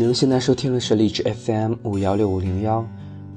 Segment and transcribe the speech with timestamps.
[0.00, 2.82] 您现在收听的是荔枝 FM 五幺六五零幺，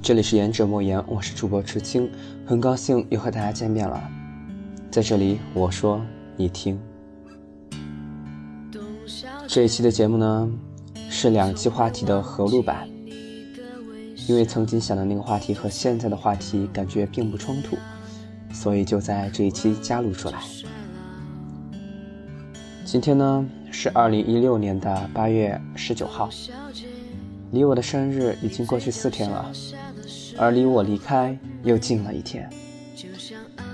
[0.00, 2.10] 这里是言者莫言，我是主播池青，
[2.46, 4.02] 很高兴又和大家见面了。
[4.90, 6.00] 在这里，我说
[6.38, 6.80] 你听。
[9.46, 10.50] 这一期的节目呢，
[11.10, 12.88] 是两期话题的合录版，
[14.26, 17.76] 因为曾经想的那个话题和现在的话题感觉并不冲突，
[18.54, 20.38] 所以就在这一期加录出来。
[22.94, 23.44] 今天呢？
[23.72, 26.30] 是二零一六年的八月十九号，
[27.50, 29.50] 离我的生日已经过去四天了，
[30.38, 32.48] 而离我离开又近了一天。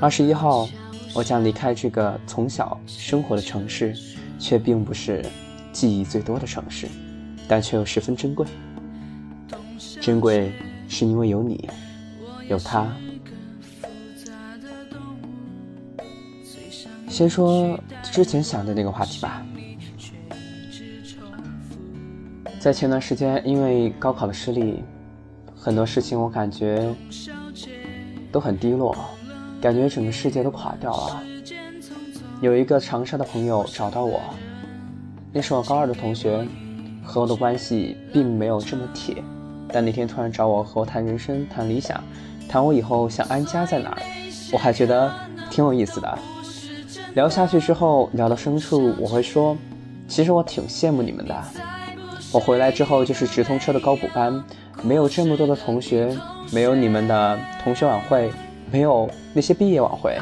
[0.00, 0.66] 二十一号，
[1.12, 3.94] 我将离开这个从小生活的城市，
[4.38, 5.22] 却并不是
[5.70, 6.88] 记忆最多的城市，
[7.46, 8.46] 但却又十分珍贵。
[10.00, 10.50] 珍贵
[10.88, 11.68] 是因为有你，
[12.48, 12.90] 有他。
[17.20, 19.42] 先说之前想的那个话题吧。
[22.58, 24.82] 在前段时间，因为高考的失利，
[25.54, 26.88] 很多事情我感觉
[28.32, 28.96] 都很低落，
[29.60, 31.22] 感觉整个世界都垮掉了。
[32.40, 34.18] 有一个长沙的朋友找到我，
[35.30, 36.48] 那是我高二的同学，
[37.04, 39.22] 和我的关系并没有这么铁，
[39.68, 42.02] 但那天突然找我和我谈人生、谈理想、
[42.48, 44.02] 谈我以后想安家在哪儿，
[44.54, 45.12] 我还觉得
[45.50, 46.18] 挺有意思的。
[47.14, 49.56] 聊下去之后，聊到深处，我会说，
[50.06, 51.34] 其实我挺羡慕你们的。
[52.32, 54.42] 我回来之后就是直通车的高补班，
[54.82, 56.16] 没有这么多的同学，
[56.52, 58.30] 没有你们的同学晚会，
[58.70, 60.16] 没有那些毕业晚会，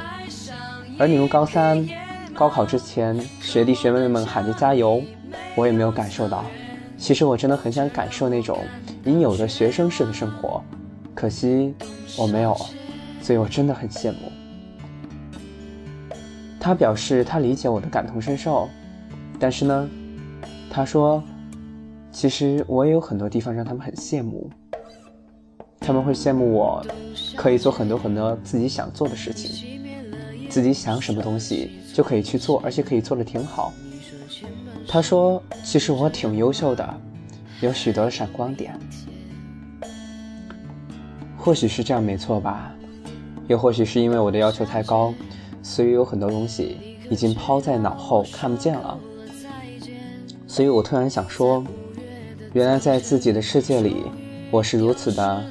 [0.99, 1.87] 而你们高三
[2.35, 5.03] 高考之前，学弟学妹们喊着加油，
[5.55, 6.43] 我也没有感受到。
[6.97, 8.59] 其实我真的很想感受那种
[9.05, 10.63] 应有的学生式的生活，
[11.15, 11.75] 可惜
[12.17, 12.57] 我没有，
[13.21, 14.33] 所以我真的很羡慕。
[16.61, 18.69] 他表示他理解我的感同身受，
[19.39, 19.89] 但是呢，
[20.71, 21.23] 他说。
[22.11, 24.51] 其实我也有很多地方让他们很羡慕，
[25.79, 26.85] 他们会羡慕我
[27.37, 29.79] 可以做很多很多自己想做的事情，
[30.49, 33.73] 自己想什么东西就可以去做，而且可以做的挺好。
[34.89, 37.01] 他说：“其实我挺优秀的，
[37.61, 38.77] 有许多闪光点。”
[41.37, 42.75] 或许是这样没错吧，
[43.47, 45.15] 又或许是因为我的要求太高，
[45.69, 46.79] 所以有很多东西
[47.11, 48.99] 已经抛在脑后看不见了。
[50.47, 51.63] 所以我突然想说。
[52.55, 54.05] 原来在自己的世界里，
[54.51, 55.45] 我是如此的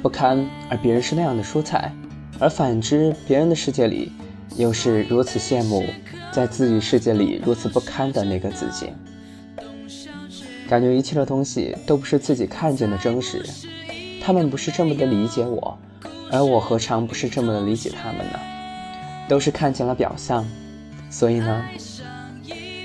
[0.00, 1.92] 不堪，而别人是那样的蔬菜；
[2.38, 4.10] 而反之，别人的世界里
[4.56, 5.84] 又是如此羡慕，
[6.32, 8.86] 在自己世界里如此不堪的那个自己。
[10.66, 13.44] 感觉一切的东西都不是自己看见的真实，
[14.22, 15.78] 他们不是这么的理解我，
[16.32, 18.40] 而我何尝不是这么的理解他们呢？
[19.30, 20.44] 都是看见了表象，
[21.08, 21.64] 所以呢，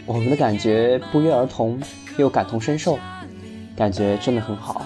[0.05, 1.81] 我们的感觉不约而同，
[2.17, 2.99] 又感同身受。
[3.75, 4.85] 感觉真的很好。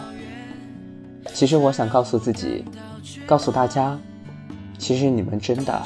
[1.34, 2.64] 其实我想告诉自己，
[3.28, 4.00] 告诉大家，
[4.78, 5.84] 其实你们真的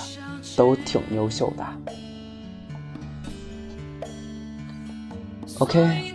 [0.56, 1.66] 都挺优秀的。
[5.58, 6.14] OK，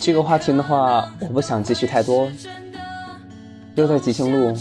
[0.00, 2.28] 这个话题的话，我不想继续太多，
[3.76, 4.52] 又在即兴录，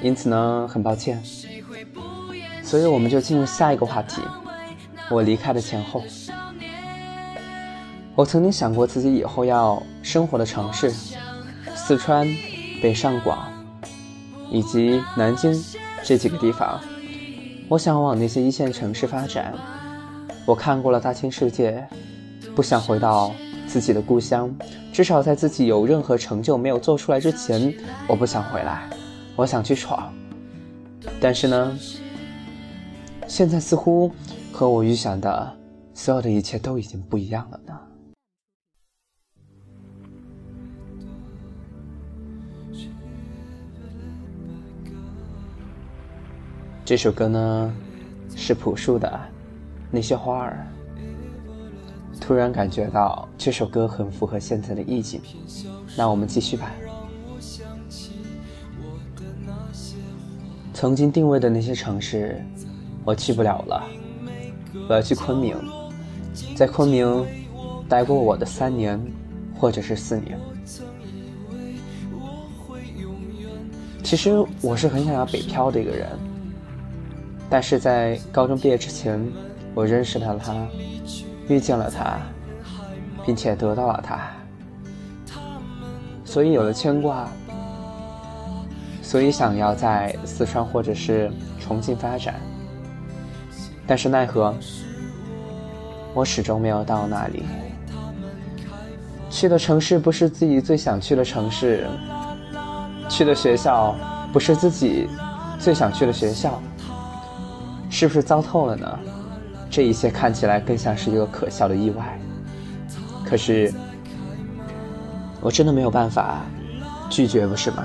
[0.00, 1.20] 因此呢，很抱歉。
[2.68, 4.20] 所以我们就进入下一个话题：
[5.10, 6.02] 我离开的前后。
[8.14, 10.92] 我曾经想过自己以后要生活的城市，
[11.74, 12.28] 四川、
[12.82, 13.50] 北上广
[14.50, 15.50] 以及南京
[16.04, 16.78] 这几个地方。
[17.70, 19.54] 我想往那些一线城市发展。
[20.44, 21.82] 我看过了大千世界，
[22.54, 23.32] 不想回到
[23.66, 24.54] 自己的故乡。
[24.92, 27.74] 至少在自己有任何成就没有做出来之前，
[28.06, 28.90] 我不想回来。
[29.36, 30.12] 我想去闯。
[31.18, 31.78] 但是呢，
[33.28, 34.10] 现在似乎
[34.50, 35.56] 和我预想的
[35.92, 37.78] 所有的一切都已经不一样了呢。
[46.84, 47.74] 这首歌呢，
[48.34, 49.06] 是朴树的
[49.90, 50.66] 《那些花儿》。
[52.18, 55.20] 突然感觉到这首歌很符合现在的意境，
[55.96, 56.72] 那我们继续吧。
[60.72, 62.42] 曾经定位的那些城市，
[63.08, 63.82] 我去不了了。
[64.86, 65.56] 我要去昆明，
[66.54, 67.24] 在昆明
[67.88, 69.00] 待过我的三年，
[69.58, 70.38] 或者是四年。
[74.04, 76.06] 其实我是很想要北漂的一个人。
[77.48, 79.18] 但是在高中毕业之前，
[79.74, 80.54] 我认识了他，
[81.48, 82.18] 遇见了他，
[83.24, 84.30] 并且得到了他，
[86.26, 87.26] 所以有了牵挂，
[89.00, 92.38] 所以想要在四川或者是重庆发展。
[93.88, 94.54] 但是奈何，
[96.12, 97.42] 我始终没有到那里。
[99.30, 101.86] 去的城市不是自己最想去的城市，
[103.08, 103.96] 去的学校
[104.30, 105.08] 不是自己
[105.58, 106.60] 最想去的学校，
[107.88, 108.98] 是不是糟透了呢？
[109.70, 112.18] 这一切看起来更像是一个可笑的意外。
[113.24, 113.72] 可是，
[115.40, 116.42] 我真的没有办法
[117.08, 117.84] 拒绝，不是吗？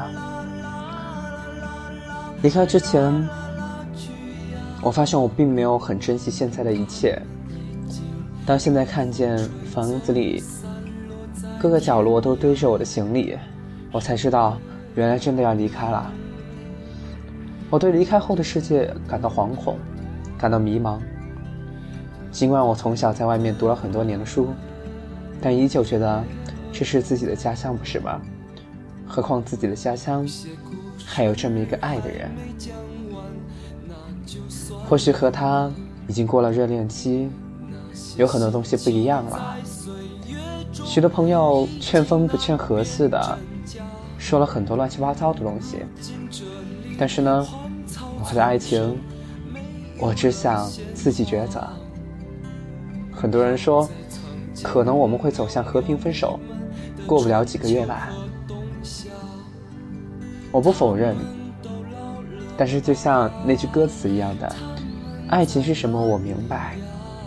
[2.41, 3.11] 离开之前，
[4.83, 7.18] 我发现我并没有很珍惜现在的一切。
[8.45, 9.38] 当现在看见
[9.71, 10.44] 房子里
[11.57, 13.38] 各个角落都堆着我的行李，
[13.94, 14.57] 我才知道，
[14.95, 16.12] 原来真的要离开了。
[17.69, 19.77] 我对离开后的世界感到惶恐，
[20.38, 21.00] 感到迷茫。
[22.29, 24.50] 尽管我从小在外面读了很多年的书，
[25.41, 26.21] 但依旧觉得
[26.74, 28.21] 这是自己的家乡，不是吗？
[29.07, 30.27] 何况自己的家乡
[31.06, 32.29] 还有这么一个爱的人。
[34.88, 35.71] 或许和他
[36.07, 37.30] 已经过了热恋期。
[38.18, 39.56] 有很多东西不一样了，
[40.83, 43.38] 许多朋友劝分不劝和似的，
[44.18, 45.77] 说了很多乱七八糟的东西。
[46.97, 47.47] 但是呢，
[48.19, 48.97] 我的爱情，
[50.00, 51.68] 我只想自己抉择。
[53.12, 53.88] 很多人说，
[54.63, 56.39] 可能我们会走向和平分手，
[57.06, 58.09] 过不了几个月吧。
[60.51, 61.15] 我不否认，
[62.57, 64.56] 但是就像那句歌词一样的，
[65.33, 66.00] 爱情是什么？
[66.00, 66.75] 我明白。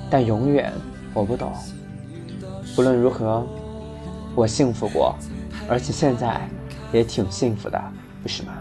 [0.09, 0.73] 但永远
[1.13, 1.53] 我不懂。
[2.77, 3.45] 不论如何，
[4.37, 5.13] 我幸福过，
[5.69, 6.41] 而且现在
[6.93, 7.83] 也挺幸福的，
[8.23, 8.53] 不是吗？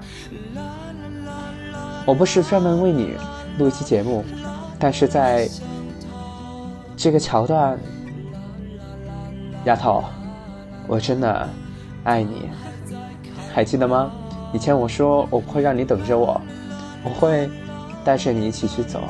[2.08, 3.14] 我不是专门为你
[3.60, 4.26] 录一期节目，
[4.80, 5.48] 但是在
[6.98, 7.78] 这个桥段，
[9.66, 10.04] 丫头，
[10.88, 11.48] 我真的
[12.04, 12.50] 爱你，
[13.54, 14.12] 还记得吗？
[14.54, 16.42] 以前我说我不会让你等着我，
[17.04, 17.48] 我会
[18.04, 19.02] 带着你一起去走。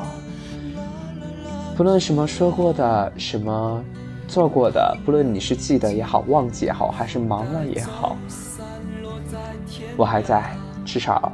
[1.76, 3.84] 不论什么说过的，什么
[4.26, 8.16] 做过的，不论你是记得也好，忘记也好，还是忙了也好，
[9.94, 10.56] 我还在，
[10.86, 11.30] 至少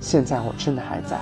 [0.00, 1.18] 现在我真的还在。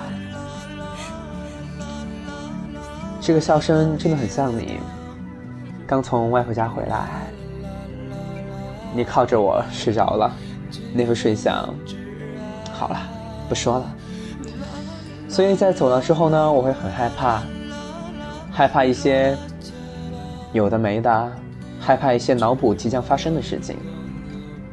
[3.20, 4.78] 这个笑声真的很像你，
[5.84, 7.08] 刚从外婆家回来，
[8.94, 10.32] 你靠着我睡着了，
[10.94, 11.68] 那副睡相，
[12.72, 12.96] 好了，
[13.48, 13.92] 不说了。
[15.28, 17.42] 所以在走了之后呢，我会很害怕。
[18.56, 19.36] 害怕一些
[20.54, 21.32] 有的没的，
[21.78, 23.76] 害怕一些脑补即将发生的事情，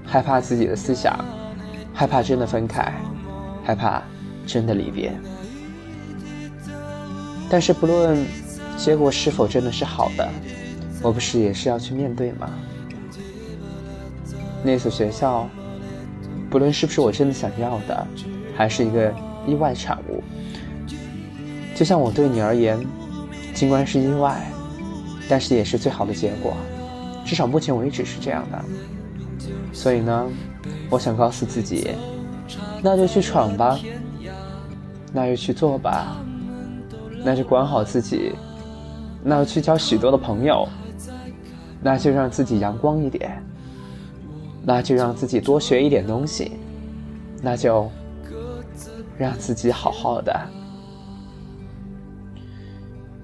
[0.06, 1.14] 害怕自己的思想，
[1.94, 2.94] 害怕真的分开，
[3.62, 4.02] 害怕
[4.48, 5.12] 真的离别。
[7.50, 8.26] 但是不论
[8.78, 10.30] 结果是否真的是好的，
[11.02, 12.50] 我不是也是要去面对吗？
[14.64, 15.46] 那所学校，
[16.50, 18.08] 不论是不是我真的想要的，
[18.56, 19.14] 还是一个
[19.46, 20.24] 意外产物，
[21.76, 22.80] 就像我对你而言。
[23.54, 24.46] 尽管是意外，
[25.30, 26.54] 但是也是最好的结果，
[27.24, 28.60] 至少目前为止是这样的。
[29.72, 30.30] 所以呢，
[30.90, 31.92] 我想告诉自己，
[32.82, 33.80] 那就去闯吧，
[35.12, 36.18] 那就去做吧，
[37.24, 38.34] 那就管好自己，
[39.24, 40.68] 那就去交许多的朋友，
[41.82, 43.42] 那就让自己阳光一点，
[44.64, 46.54] 那就让自己多学一点东西，
[47.42, 47.90] 那就
[49.18, 50.36] 让自己好好的。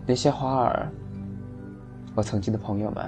[0.10, 0.90] 那些花儿，
[2.16, 3.07] 我曾经的朋友们，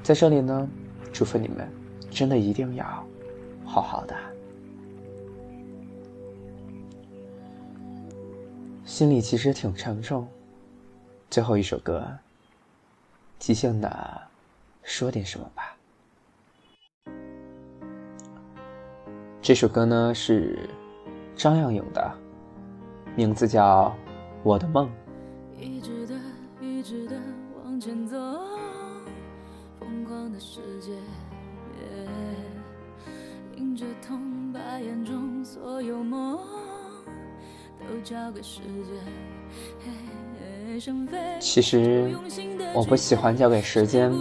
[0.00, 0.68] 在这里呢，
[1.12, 1.68] 祝福你们，
[2.08, 3.04] 真的一定要
[3.64, 4.14] 好好的。
[8.84, 10.28] 心里其实挺沉重，
[11.28, 12.06] 最后一首歌，
[13.40, 14.20] 即兴的
[14.84, 15.76] 说点什么吧。
[19.42, 20.70] 这首歌呢是
[21.34, 22.14] 张靓颖的，
[23.16, 23.88] 名字叫
[24.44, 24.86] 《我的梦》。
[25.58, 26.14] 一直的
[26.60, 27.16] 一直的
[27.64, 28.16] 往前走
[29.80, 30.92] 疯狂的世界
[33.56, 36.38] 迎着痛把眼中所有梦
[37.80, 39.00] 都交给时间
[41.40, 42.14] 其实
[42.74, 44.12] 我不喜欢交给时间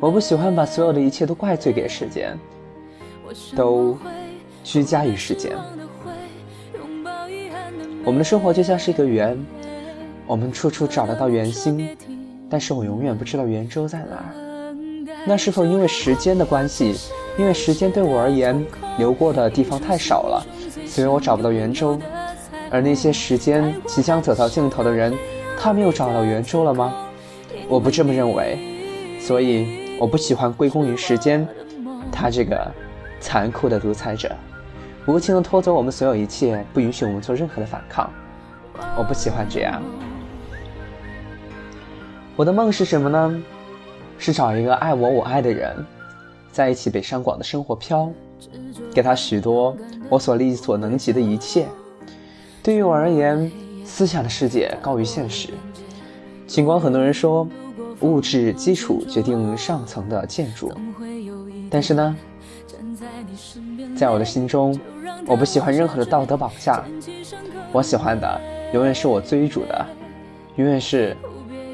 [0.00, 2.36] 我不喜欢把所有的一切都怪罪给时间
[3.54, 3.96] 都
[4.64, 5.56] 居家于时间。
[8.02, 9.38] 我们的生活就像是一个圆
[10.30, 11.88] 我们处处找得到圆心，
[12.48, 14.76] 但是我永远不知道圆周在哪儿。
[15.26, 16.94] 那是否因为时间的关系？
[17.36, 18.64] 因为时间对我而言
[18.96, 20.46] 流过的地方太少了，
[20.86, 21.98] 所以我找不到圆周。
[22.70, 25.12] 而那些时间即将走到尽头的人，
[25.58, 26.94] 他们又找到圆周了吗？
[27.68, 28.56] 我不这么认为，
[29.20, 31.44] 所以我不喜欢归功于时间，
[32.12, 32.70] 他这个
[33.18, 34.30] 残酷的独裁者，
[35.06, 38.08] 无情的拖走我们所有一切，不允许我们做任何的反抗。
[38.96, 39.82] 我不喜欢这样。
[42.40, 43.42] 我的梦是什么呢？
[44.16, 45.76] 是找一个爱我我爱的人，
[46.50, 48.10] 在一起北上广的生活飘，
[48.94, 49.76] 给他许多
[50.08, 51.66] 我所力所能及的一切。
[52.62, 53.52] 对于我而言，
[53.84, 55.50] 思想的世界高于现实。
[56.46, 57.46] 尽管很多人说
[58.00, 60.72] 物质基础决定上层的建筑，
[61.68, 62.16] 但是呢，
[63.94, 64.80] 在我的心中，
[65.26, 66.82] 我不喜欢任何的道德绑架。
[67.70, 68.40] 我喜欢的
[68.72, 69.86] 永远是我追逐的，
[70.56, 71.14] 永远是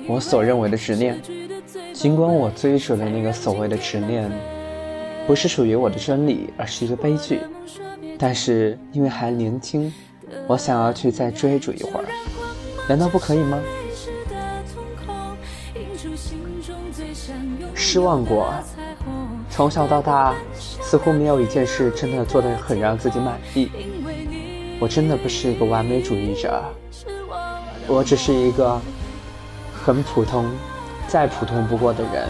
[0.06, 1.20] 我所认为的执念。
[1.92, 4.30] 尽管我追逐的那个所谓的执念，
[5.26, 7.40] 不是属于我的真理，而是一个悲剧，
[8.18, 9.92] 但是因为还年轻，
[10.46, 12.04] 我想要去再追逐一会儿，
[12.86, 13.58] 难道不可以吗？
[17.74, 18.52] 失望过，
[19.48, 23.70] 从小到大，似乎没有一件事真的做得很让自己满意。
[24.78, 26.62] 我真的不是一个完美主义者，
[27.86, 28.78] 我只是一个
[29.86, 30.44] 很普通。
[31.06, 32.28] 再普通不过的人，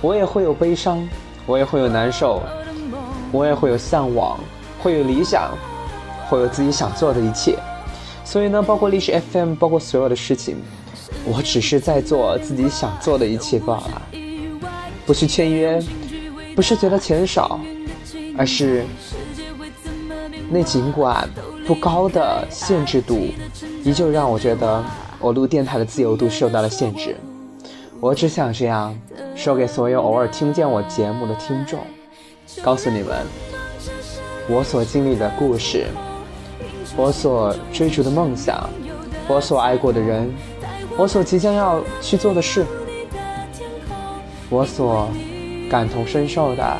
[0.00, 1.06] 我也会有悲伤，
[1.44, 2.40] 我也会有难受，
[3.30, 4.40] 我也会有向往，
[4.82, 5.50] 会有理想，
[6.26, 7.58] 会有自己想做的一切。
[8.24, 10.56] 所以呢，包括历史 FM，包括所有的事情，
[11.26, 14.02] 我只是在做自己想做的一切罢了。
[15.04, 15.78] 不去签约，
[16.56, 17.60] 不是觉得钱少，
[18.38, 18.86] 而是
[20.48, 21.28] 那尽管
[21.66, 23.28] 不高的限制度，
[23.84, 24.82] 依旧让我觉得
[25.22, 27.16] 我录电台的自由度受到了限制。
[28.00, 28.92] 我只想这样
[29.36, 31.78] 说给所有偶尔听见我节目的听众，
[32.60, 33.24] 告诉你们，
[34.48, 35.86] 我所经历的故事，
[36.96, 38.68] 我所追逐的梦想，
[39.28, 40.28] 我所爱过的人，
[40.96, 42.66] 我所即将要去做的事，
[44.50, 45.08] 我所
[45.70, 46.76] 感同身受的，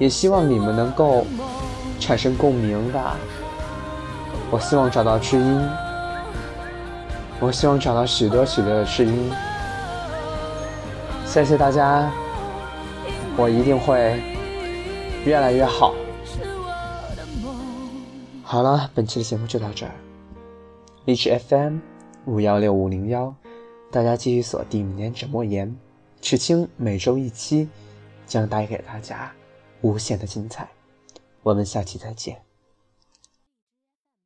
[0.00, 1.24] 也希望你们能够
[2.00, 3.00] 产生共鸣的。
[4.50, 5.60] 我希望找到知音，
[7.40, 9.32] 我希望找到许多许多的知音。
[11.24, 12.12] 谢谢大家，
[13.36, 14.20] 我一定会
[15.24, 15.94] 越来越好。
[18.42, 19.92] 好了，本期的节目就到这儿。
[21.06, 21.78] 荔枝 FM
[22.26, 23.34] 五幺六五零幺，
[23.90, 25.74] 大家继续锁定年者莫言，
[26.20, 27.68] 池清每周一期，
[28.26, 29.32] 将带给大家
[29.80, 30.68] 无限的精彩。
[31.42, 32.49] 我们下期再见。